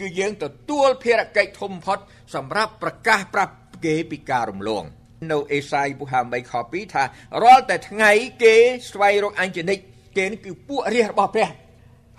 [0.00, 1.98] គឺយើងទទួលភារកិច្ចធំបំផុត
[2.34, 3.52] សម្រាប់ប្រកាសប្រាប់
[3.84, 4.84] គេពីការរំលង
[5.32, 7.04] នៅអេសាយពុហា3ខ2ថា
[7.42, 8.10] រាល់តែថ្ងៃ
[8.42, 8.54] គេ
[8.90, 9.78] ស្វែងរកអញ្ជនិក
[10.18, 11.48] គេគឺពួករាជរបស់ព្រះ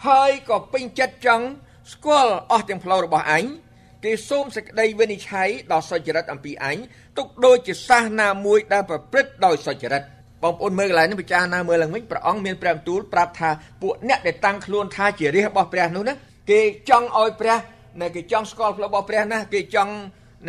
[0.07, 1.45] ហើយក៏ពេញចិត្តចង់
[1.93, 3.43] ស្គាល់អស់ទាំងផ្លូវរបស់អញ
[4.03, 6.77] គេសូមសេចក្តីវិនិច្ឆ័យដល់សុចរិតអំពីអញ
[7.17, 10.03] ទុកដូចជាសាសណាមួយដែលប្រព្រឹត្តដោយសុចរិត
[10.43, 13.49] បងប្អូនមើលកន្លែងនេះពិចារណាមើលឡើងវិញព្រះអង្គមានព្រះបន្ទូលប្រាប់ថា
[13.81, 16.13] ពួកអ្នកដែលតាំងខ្លួនថាជារាជរបស់ព្រះនោះណា
[16.51, 17.57] គេចង់ឲ្យព្រះ
[18.01, 19.93] ណែគេចង់ស្គាល់ផ្លូវរបស់ព្រះណាគេចង់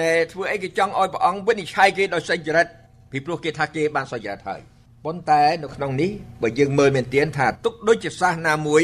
[0.00, 2.62] ណែធ្វើអីគេចង់ឲ្យព្រះអង្គវិនិច្ឆ័យគេដោយសេចក្តី
[3.10, 4.60] ពីព្រោះគេថាគេបានសេចក្តីហើយ
[5.04, 6.10] ប៉ុន្តែនៅក្នុងនេះ
[6.42, 8.82] បើយើងមើលមែនទានថាទុកដូចជាសាសនាមួយ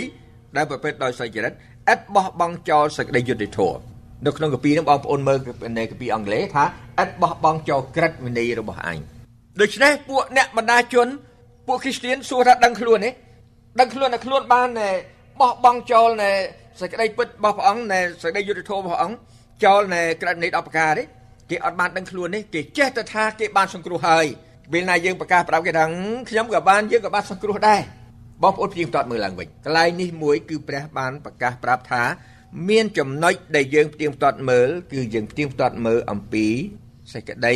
[0.56, 1.50] ដែលប្រព្រឹត្តដោយសេចក្តី
[1.92, 3.80] ឥតបោះបង់ចោលសេចក្តីយុត្តិធម៌
[4.26, 5.38] នៅក្នុងកាពីនេះបងប្អូនមើល
[5.78, 6.64] នៅកាពីអង់គ្លេសថា
[7.02, 8.98] ឥតបោះបង់ចោលក្រិតវិន័យរបស់អញ
[9.60, 11.08] ដូច្នេះពួកអ្នកបណ្ដាជន
[11.68, 13.10] ពួកគ្រីស្ទៀនសួរថាដឹងខ្លួនទេ
[13.80, 14.68] ដឹងខ្លួនថាខ្លួនបាន
[15.40, 16.30] បោះបង់ចោលនៅ
[16.80, 19.16] សេចក្តីពិតរបស់ព្រះអង្គនៅសេចក្តីយុត្តិធម៌របស់ព្រះអង្គ
[19.64, 21.02] ចោលនៅក្រឹតនៃ10ប្រការទេ
[21.50, 24.26] គេអត់បានដឹងខ្លួនទេគេចេះតែថាគេបានសង្គ្រោះហើយ
[24.72, 25.84] ពេលណាយើងប្រកាសប្រាប់គេថា
[26.28, 27.80] ខ្ញុំក៏បានយើងក៏បានសង្គ្រោះដែរ
[28.42, 32.02] បងប្អូនព្រៀងតតមើលឡើងវិញកន្លែងនេះមួយគឺព្រះបានប្រកាសប្រាប់ថា
[32.68, 36.46] មានចំណុចដែលយើងព្រៀងតតមើលគឺយើងព្រៀងតតមើលអំពី
[37.12, 37.54] សេចក្តី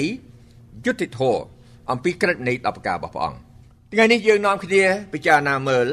[0.85, 1.43] យុត្តិធម៌
[1.93, 3.39] អំពីក្រឹតនៃ10ប្រការរបស់ព្រះអង្គ
[3.93, 5.87] ថ្ងៃនេះយើងនាំគ្នាពិចារណាមើល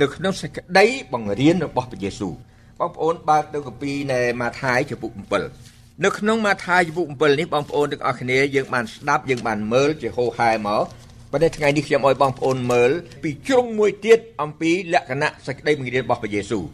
[0.00, 2.34] នៅក្នុងសេចក្តីបង្រៀនរបស់ព្រះយេស៊ូវ
[2.80, 5.10] បងប្អូនបើកទៅកាពីនៃម៉ាថាយចំពុក
[5.58, 10.82] 7នៅក្នុងម៉ាថាយចំពុក7នេះបងប្អូនទាំងអស់គ្នាយើងបានស្ដាប់យើងបានមើលជាហោហែមក
[11.32, 12.90] ប៉ុន្តែថ្ងៃនេះខ្ញុំឲ្យបងប្អូនមើល
[13.22, 16.64] ពីជ្រុងមួយទៀតអំពីលក្ខណៈសេចក្តីបង្រៀនរបស់ព្រះយេស៊ូវ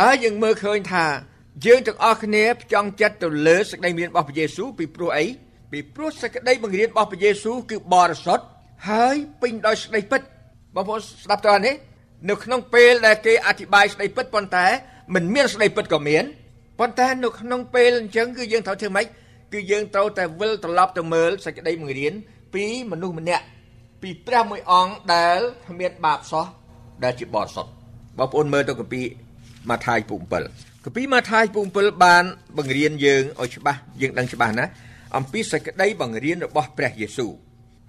[0.00, 1.06] តើយើងមើលឃើញថា
[1.66, 5.24] យើងទាំងអស់គ្នាផ្ចង់ចិត្តទៅលើសេចក្តីបង្រៀនរបស់ព្រះយេស៊ូវពីព្រោះអី
[5.70, 8.44] ពីព្រោះសេចក្តីបង្រៀនរបស់ព្រះយេស៊ូវគឺបរិសុទ្ធ
[8.90, 10.20] ហើយពេញដោយសេចក្តីពិត
[10.74, 11.74] បងប្អូនស្ដាប់តើនេះ
[12.28, 14.66] នៅក្នុងពេលដែលគេអធិប្បាយសេចក្តីពិតប៉ុន្តែ
[15.14, 16.24] មិនមានសេចក្តីពិតក៏មាន
[16.78, 19.06] ប៉ុន្តែនៅក្នុងពេលអញ្ចឹងគឺយើងត្រូវធ្វើម៉េច
[19.52, 22.12] គឺយើងត្រូវតែវិលត្រឡប់ទៅមើលសេចក្តីបង្រៀន
[22.54, 23.44] ពីមនុស្សម្នាក់
[24.02, 26.46] ពីព្រះមួយអង្គដែលគ្មានបាបសោះ
[27.04, 27.70] ដែលជាបរិសុទ្ធ
[28.18, 29.00] បងប្អូនមើលទៅកាពី
[29.70, 30.16] ម៉ាថាយពុ
[30.50, 32.24] 7កាពីម៉ាថាយពុ7បាន
[32.56, 34.66] បង្រៀនយើងឲ្យច្បាស់យើងដឹងច្បាស់ណា
[35.16, 37.32] អំពីសេចក្តីបង្រៀនរបស់ព្រះយេស៊ូវ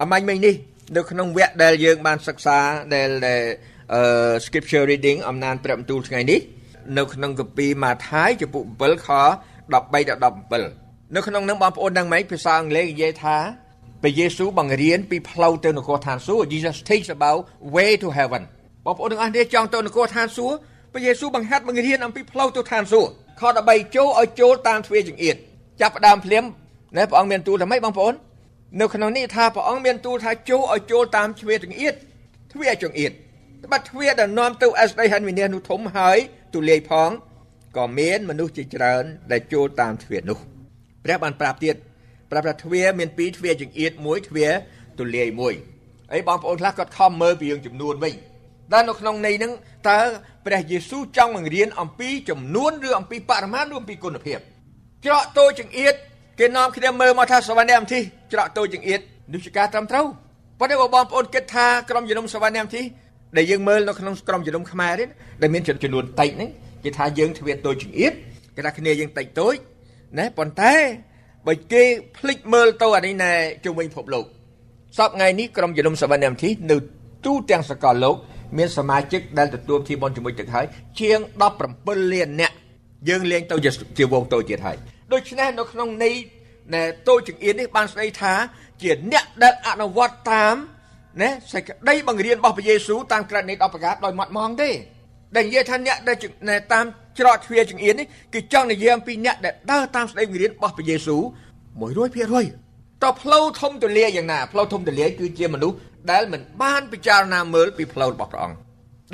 [0.02, 0.54] អមាញ់មិញនេះ
[0.96, 2.58] នៅក្នុងវគ្គដែលយើងបានសិក្សា
[2.94, 3.10] ដែល
[3.94, 6.40] អឺ scripture reading អំណានព្រះបន្ទូលថ្ងៃនេះ
[6.98, 9.86] នៅក្នុងគម្ពីរម៉ាថាយចំពុ7ខ13ដល់
[10.50, 13.36] 17នៅក្នុងនឹងបងប្អូនដឹងមិនភាសាអង់គ្លេសនិយាយថា
[14.02, 17.40] ព្រះយេស៊ូវបង្រៀនពីផ្លូវទៅនគរឋានសួគ៌ Jesus teaches about
[17.74, 18.42] way to heaven
[18.84, 20.56] បងប្អូនទាំងអស់គ្នាចង់ទៅនគរឋានសួគ៌
[20.92, 25.36] ព្រះយេស៊ូវបង្ហាត់បង្រៀនអំពីផ្លូវទៅឋានសួគ៌ខ13ចូលឲ្យចូលតាមទ្វារចង្អៀត
[25.80, 26.44] ចាប់ផ្ដើមភ្លាម
[26.96, 28.14] ណែព្រះអង្គមានទូលថាម៉េចបងប្អូន
[28.80, 31.94] នៅក្នុងនេះថាព្រះអង្គមានទូលថាចូលឲ្យចូលតាមទ្វារចង្អៀត
[32.52, 33.12] ទ្វារចង្អៀត
[33.64, 36.18] ត្បិតទ្វារដែលនាំទៅអស្ដីហិនវិញ្ញាណនោះធំហើយ
[36.54, 37.10] ទូលាយផង
[37.76, 40.38] ក៏មានមនុស្សជាច្រើន ដែលចូលតាមទ្វារនោះ
[41.04, 41.76] ព្រះបានប្រាប់ទៀត
[42.30, 44.52] ប្រាប់ថាទ្វារមានពីរទ្វារចង្អៀតមួយទ្វារ
[44.98, 45.54] ទូលាយមួយ
[46.12, 48.14] អីបងប្អូនខ្លះគាត់ខំមើលពីរឿងចំនួនវិញ
[48.72, 49.52] ដែលនៅក្នុងន័យហ្នឹង
[49.88, 50.00] តើ
[50.46, 54.38] ព្រះយេស៊ូវចង់បង្រៀនអំពីចំនួនឬអំពីបរិមាណឬអំពីគុណភាព
[55.04, 55.94] ច្រកតូចចង្អៀត
[56.38, 58.00] គេនាំគ្នាមើលមកថាសវណ្ណមធី
[58.32, 59.00] ច្រកតូចចង្អៀត
[59.32, 60.06] នេះជាការត្រឹមត្រូវ
[60.58, 62.82] ប៉ុន្តែបើបងប្អូនគិតថាក្រុមជំនុំសវណ្ណមធី
[63.36, 65.08] ដែលយើងមើលនៅក្នុងក្រុមជំនុំខ្មែរនេះ
[65.42, 66.50] ដែលមានចំនួនតិចហ្នឹង
[66.84, 68.12] គេថាយើងទ្វាតូចចង្អៀត
[68.56, 69.54] គេថាគ្នាយើងតិចតូច
[70.18, 70.74] ណាប៉ុន្តែ
[71.46, 71.82] បើគេ
[72.16, 73.32] ភ្លេចមើលទៅអានេះណែ
[73.64, 74.24] ជុំវិញពិភពលោក
[74.98, 76.76] សពថ្ងៃនេះក្រុមជំនុំសវណ្ណមធីនៅ
[77.24, 78.16] ទូទាំងសកលលោក
[78.58, 80.66] មានសមាជិកដែលទទួលធីបនជាមួយទឹកហើយ
[81.00, 81.18] ជាង
[81.64, 82.54] 17លាននាក់
[83.08, 83.56] យើងលេងទៅ
[83.98, 84.76] ជាវងតូចទៀតហើយ
[85.12, 86.14] ដូច្នេះនៅក្នុងន័យ
[86.74, 88.32] ណែតូចចង្អៀននេះបានស្ដីថា
[88.82, 90.54] ជាអ្នកដែលអនុវត្តតាម
[91.22, 94.70] ណែសេចក្តីបង្រៀនរបស់ព្រះយេស៊ូវតាមក្រឹតនៃ10ប្រការដោយម៉ត់ម៉ងទេ
[95.36, 96.16] ដែលនិយាយថាអ្នកដែល
[96.72, 96.84] តាម
[97.18, 101.22] ច្រកទ្វារចង្អៀននេះគឺចង់និយាយអំពីអ្នកដែលដើរតាមស្ដីបង្រៀនរបស់ព្រះយេស៊ូវ
[102.32, 105.76] 100%តើផ្លូវធំទូលាយយ៉ាងណាផ្លូវធំទូលាយគឺជាមនុស្ស
[106.10, 108.56] ដែលមិនបានពិចារណាមើលពីផ្លូវរបស់ព្រះអង្គ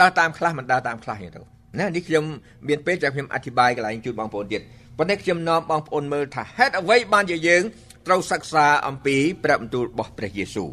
[0.01, 1.41] ដើរតាមខ្លះមិនដើរតាមខ្លះយ៉ាងទៅ
[1.81, 2.25] ណានេះខ្ញុំ
[2.69, 4.63] មានពេលចាំខ្ញុំអធិប្បាយកន្លែងជូនបងប្អូនទៀត
[4.99, 7.63] ប៉ុន្តែខ្ញុំនាំបងប្អូនមើលថាហេតុអ្វីបានជាយើង
[8.07, 10.71] ត្រូវសិក្សាអំពីព្រះបន្ទូលរបស់ព្រះយេស៊ូវ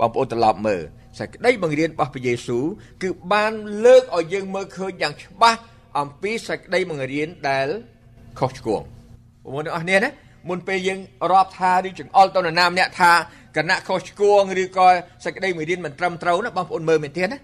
[0.00, 0.82] បងប្អូនត្រឡប់មើល
[1.18, 2.64] សេចក្តីបង្រៀនរបស់ព្រះយេស៊ូវ
[3.02, 3.52] គឺបាន
[3.84, 5.60] លើកឲ្យយើងមើលឃើញយ៉ាងច្បាស់
[5.98, 7.66] អំពីសេចក្តីបង្រៀនដែល
[8.38, 8.82] ខុសឆ្គង
[9.44, 10.10] បងប្អូនទាំងអស់គ្នាណា
[10.48, 11.00] មុនពេលយើង
[11.32, 13.12] រាប់ថាឬចង្អុលទៅនរណាម្នាក់ថា
[13.56, 14.88] គណៈខុសឆ្គងឬក៏
[15.24, 17.38] សេចក្តីបង្រៀនមិនត្រឹមត្រូវណាបងប្អូនមើលមែនទេណា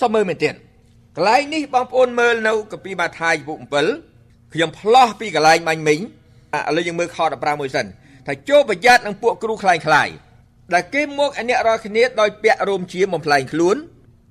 [0.00, 4.13] សុំមើលមែនទេកន្លែងនេះបងប្អូនមើលនៅកាពីម៉ាថាយពុក7
[4.54, 6.02] ខ្ញុំផ្លោះពីកន្លែងបាញ់មិញឥ
[6.76, 7.86] ឡូវយើងមើលខ15មួយសិន
[8.26, 10.08] ថាចូលប្រយ័ត្ននឹងពួកគ្រូខ្លែងខ្លាយ
[10.74, 13.76] ដែលគេមកអអ្នករាល់គ្នាដោយពាក់រោមជាបំផ្លែងខ្លួន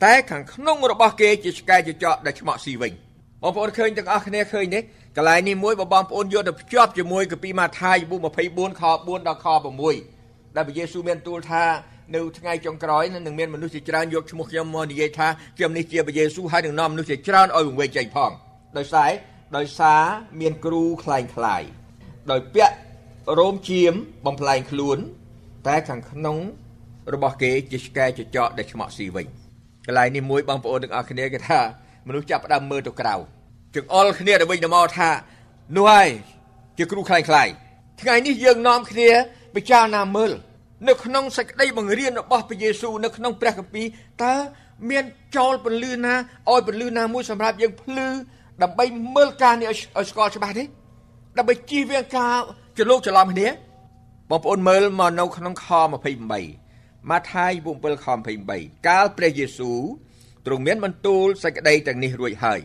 [0.06, 2.92] តែខាងក្នុងរបស់គេជាឆ្កែចចកដែលឆ្មក់ស៊ីវិញ
[3.42, 4.80] បងប្អូនឃើញទាំងអស់គ្នាឃើញទេ
[5.18, 7.98] កន្លែងនេះមួយបងប្អូនយកទៅភ្ជាប់ជាមួយកាពីម៉ាថាយ
[8.40, 9.48] 24ខ4ដល់ខ
[10.02, 11.64] 6ដែលព្រះយេស៊ូវមានទូលថា
[12.16, 18.32] នៅថ្ងៃចុងក្រោយនឹងមានមនុស្សជាច្រើនយកឈ្មោះខ្ញុំមកនិយាយថាខ្ញុំនេះជាព្រះយេស៊ូវហើយនឹងនាំមនុស្សជាច្រើនឲ្យវង្វេងចេញផង
[18.78, 19.10] ដោយសារ
[19.57, 20.03] ដោយសារ
[20.41, 21.63] មានគ្រូคล้ายคล้าย
[22.31, 22.77] ដោយពាក់
[23.39, 23.93] រោមជាម
[24.27, 24.99] បំផ្លែងខ្លួន
[25.67, 26.37] តែខាងក្នុង
[27.15, 29.27] របស់គេជាឆ្កែចចកដែលឆ្មក់ស៊ីវិញ
[29.87, 31.61] កន្លែងនេះមួយបងប្អូនទាំងអស់គ្នាគេថា
[32.07, 33.15] មនុស្សចាប់ផ្ដើមមើលទៅក្រៅ
[33.75, 35.11] ចង្អុលគ្នាទៅវិញទៅមកថា
[35.77, 36.09] នោះហើយ
[36.79, 37.49] ជាគ្រូคล้ายคล้าย
[38.01, 39.11] ថ្ងៃនេះយើងនាំគ្នា
[39.55, 40.33] ពិចារណាមើល
[40.89, 43.87] នៅក្នុងសេចក្តីបង្រៀនរបស់ព្រះយេស៊ូវនៅក្នុងព្រះគម្ពីរ
[44.25, 44.35] តើ
[44.91, 45.05] មាន
[45.37, 46.15] ចោលពលឺណា
[46.51, 48.07] ឲ្យពលឺណាមួយសម្រាប់យើងភ្លឺ
[48.62, 48.86] ដើម្បី
[49.16, 50.64] មើលការនេះឲ្យស្គាល់ច្បាស់ទេ
[51.38, 52.36] ដើម្បីជៀសវាងការ
[52.78, 53.48] ចលោកច្រឡំគ្នា
[54.30, 55.68] បងប្អូនមើលមកនៅក្នុងខ
[56.40, 58.08] 28ម៉ាថាយ7ខ
[58.46, 59.80] 28កាលព្រះយេស៊ូវ
[60.46, 62.60] ទ្រង់មានបន្ទូលសេចក្តីទាំងនេះរួចហើយ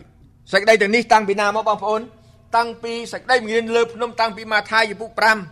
[0.51, 2.01] សេចក្តីទាំងនេះតាំងពីណាមកបងប្អូន
[2.55, 5.07] តាំងពីសេចក្តីបង្រៀនលើភ្នំតាំងពីម៉ាថាយពុ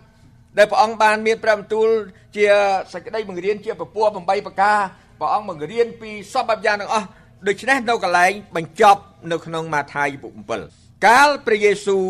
[0.05, 1.87] 5ដែលព្រះអង្គបានមានព្រះបន្ទូល
[2.35, 2.45] ជា
[2.93, 4.79] សេចក្តីបង្រៀនជាពពក8ប្រការ
[5.19, 7.07] ព្រះអង្គបង្រៀនពីសពបែបយ៉ាងទាំងអស់
[7.47, 10.29] ដូច្នេះនៅកន្លែងបញ្ចប់ នៅក្នុងម៉ាថាយពុ
[10.67, 12.07] 7កាលព្រះយេស៊ូវ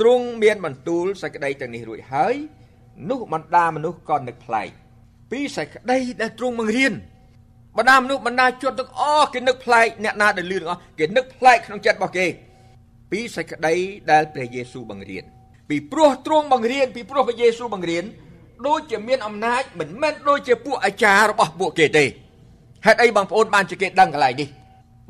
[0.00, 2.34] ទ្រង់មានបន្ទូលសេចក្តីទាំងនេះរួចហើយ
[3.10, 4.70] នោះបណ្ដាមនុស្សក៏នឹកប្លែក
[5.30, 6.92] ពីសេចក្តីដែលទ្រង់បង្រៀន
[7.78, 12.26] បណ្ដាមនុស្សបណ្ដាជនទាំងអស់គេនឹកប្លែកអ្នកណាដែលលឺទាំងអស់គេនឹកប្លែកក្នុងចិត្តរបស់គេ
[13.10, 13.74] ពីសេចក្តី
[14.10, 15.24] ដែលព្រះយេស៊ូវបង្រៀន
[15.68, 18.04] ពីព្រោះទ្រង់បង្រៀនពីព្រោះព្រះយេស៊ូវបង្រៀន
[18.66, 22.04] ដូចជាមានអំណាចមិនមែនដូចជាពួកអាចារ្យរបស់ពួកគេទេ
[22.86, 24.48] ហេតុអីបងប្អូនបានជាគេដឹងកន្លែងនេះ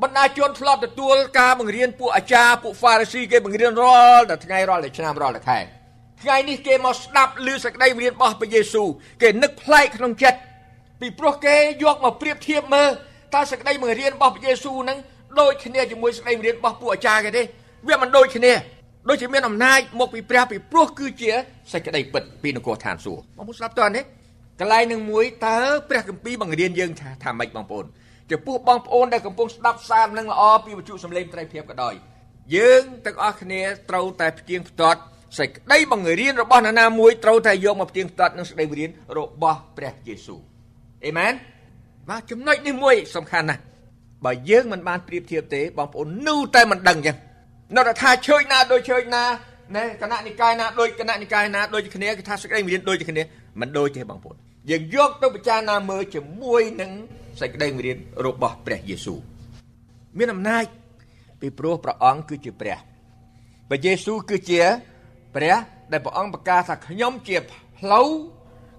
[0.02, 5.58] បណ្ដាជនធ្លាប់ទទួលការបង្រៀនពួកអាចារ្យពួកហ្វារីស៊ីគេបង្រៀនរាល់តែថ្ងៃរាល់តែឆ្នាំរាល់តែខែ
[6.22, 8.88] ថ្ងៃនេះគេមកស្ដាប់ឮសេចក្តីបង្រៀនរបស់ព្រះយេស៊ូវ
[9.22, 10.38] គេនឹកប្លែកក្នុងចិត្ត
[11.00, 12.90] ពីព្រោះគេយកមកប្រៀបធៀបមើល
[13.34, 14.98] តើសេចក្តីបង្រៀនរបស់ព្រះយេស៊ូវនឹង
[15.40, 17.42] ដូចគ្នាជាមួយសេចក្តីបង្រៀនរបស់ពួកអាចារ្យគេទេ
[17.88, 18.52] វាមិនដូចគ្នា
[19.08, 21.30] ដូចជាមានអំណាចមកពីព្រះពីព្រោះគឺជា
[21.72, 24.04] សេចក្តីពិតពីនគរឋានសួគ៌បងប្អូនស្ដាប់តើនេះ
[24.60, 25.58] កន្លែងនឹងមួយតើ
[25.88, 27.86] ព្រះគម្ពីរបង្រៀនយើងថាថាម៉េចបងប្អូន
[28.32, 31.94] ចំពោះបងប្អូនដែលកំពុងស្ដាប់សារនឹងល្អពីវិទ្យុសំឡេងត្រីភាពក៏ដោយ
[32.56, 33.60] យើងទាំងអស់គ្នា
[33.90, 35.00] ត្រូវតែផ្ទៀងផ្ទាត់
[35.38, 40.40] សេចក្តីបង្រៀនរបស់នរណាមួយត្រូវតែយកមកផ្ទៀងផ្ទាត់នឹងសេចក្តីបង្រៀនរបស់ព្រះយេស៊ូវ
[41.06, 41.32] អេមែន
[42.10, 43.62] បាទចំណុចនេះមួយសំខាន់ណាស់
[44.24, 47.16] បើយើងមិនបានប្រៀបធៀបទេបងប្អូននៅតែមិនដឹងចឹង
[47.76, 49.24] នៅតែថាជើញណាដូចជើញណា
[49.76, 53.22] ណែគណៈនិកាយណាដូចគណៈនិកាយណាដូចគ្នាគេថាសេចក្តីបង្រៀនដូចគ្នា
[53.60, 54.36] មិនដូចទេបងប្អូន
[54.70, 56.90] យើងយកទៅពិចារណាមើលជាមួយនឹង
[57.40, 59.20] សេចក្តីមេរៀនរបស់ព្រះយេស៊ូវ
[60.18, 60.64] មានអំណាច
[61.40, 62.78] ពីព្រោះព្រះអង្គគឺជាព្រះ
[63.68, 64.62] ព្រះយេស៊ូវគឺជា
[65.34, 65.54] ព្រះ
[65.92, 67.36] ដែលព្រះអង្គប្រកាសថាខ្ញុំជា
[67.78, 68.08] ផ្លូវ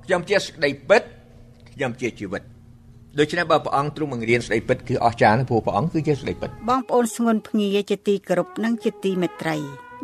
[0.05, 1.03] ខ្ញុំជាសេចក្តីពិត
[1.71, 2.43] ខ្ញុំជាជីវិត
[3.19, 9.57] ដូច្នេះបើព្រះអង្គទ្រង់បង្រៀនស្ដីពិតគឺអស្ចារ្យណាស់ព្រោះព្រះអង្គគឺជាស្ដីពិតបងប្អូនស្ងួនភ្ងាជាទីគោរពនិងជាទីមេត្រី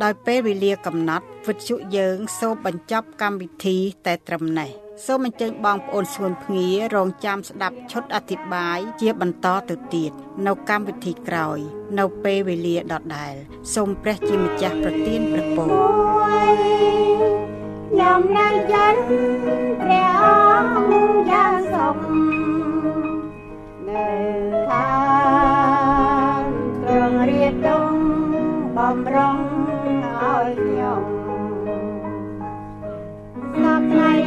[0.03, 10.11] ដោយពេលវេលាកំណត់វិទ្យុយើងសូមបញ្ចប់កម្មវិធីតែត្រឹមនេះ សូមអញ្ជើញបងប្អូនស្ងួនភ្ងារងចាំស្ដាប់ឈុតអធិប្បាយជាបន្តទៅទៀត
[10.47, 11.59] នៅកម្មវិធីក្រោយ
[11.99, 13.33] នៅពេលវេលាដដែល
[13.73, 15.69] សូមព្រះជាម្ចាស់ប្រទានព្រះពរ
[17.89, 18.95] ខ្ញុំនៅចិន
[19.81, 20.25] ព្រះអ
[20.63, 22.04] ង្គយ៉ាងសុខ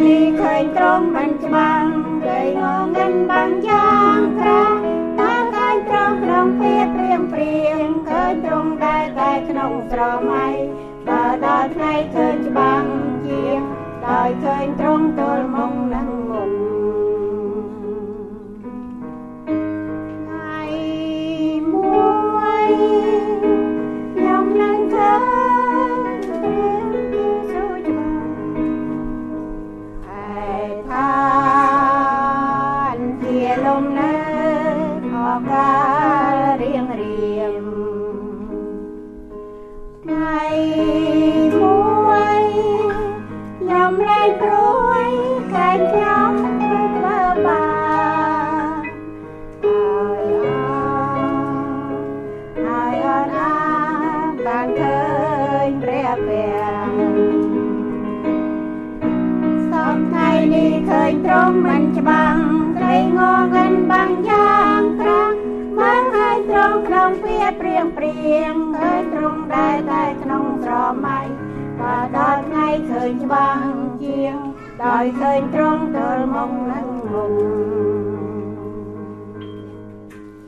[0.04, 1.88] នាប់ថ្ងៃនេះឃើញទ្រង់មិនច្បាស់
[2.26, 2.62] ដីង
[2.96, 4.78] ងិនបាំងយ៉ាងក្រាស់
[5.18, 10.46] តាឃើញទ្រង់ក្នុងភាពព្រៀងព្រៀងឃើញទ្រង់ដែលតែក្នុងស្រមៃ
[11.08, 12.88] បើដល់ថ្ងៃឃើញច្បាស់
[13.26, 13.44] ជា
[14.08, 16.42] ដោយឃើញទ្រង់ទល់មុខនឹងមុ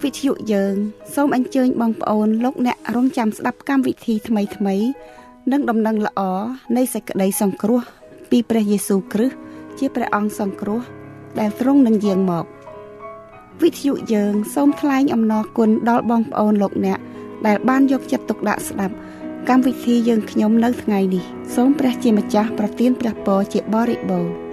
[0.01, 0.75] ខវិទ្យុយើង
[1.15, 4.77] សូមអញ្ជើញបងប្អូនលោកអ្នករងចាំស្ដាប់កម្មវិធីថ្មីថ្មី
[5.53, 6.21] និងដំណឹងល្អ
[6.77, 7.81] នៃសេចក្តីសង្គ្រោះ
[8.31, 9.37] ពីព្រះយេស៊ូវគ្រីស្ទ
[9.79, 10.81] ជាព្រះអង្គសង្គ្រោះ
[11.39, 12.45] ដែលទ្រង់នឹងយាងមក
[13.63, 16.99] វិទ្យុយើងសូមថ្លែងអំណរគុណដល់បងប្អូនលោកអ្នក
[17.47, 18.95] ដែលបានយកចិត្តទុកដាក់ស្ដាប់
[19.49, 21.25] កម្មវិធីយើងខ្ញុំនៅថ្ងៃនេះ
[21.55, 24.50] សូមព្រះជាម្ចាស់ប្រទានព្រះពរជាបរិបូរណ៍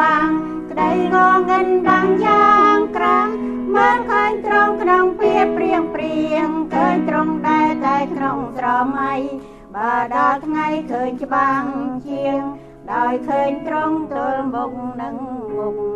[0.00, 0.30] បាំង
[0.70, 1.16] ក្តីង
[1.50, 3.34] ងឹនបាំងយ៉ាងក្រាស់
[3.74, 8.66] មើលឃើញត្រង់ក្នុងពីព្រៀងព្រៀងឃើញត្រង់ដែរតែក្នុងស្រ
[8.98, 9.12] មៃ
[9.74, 11.62] បើដល់ថ្ងៃឃើញច្បាំង
[12.08, 12.40] ជាង
[12.92, 15.16] ដោយឃើញត្រង់ទល់មុខនឹង
[15.56, 15.89] មុខ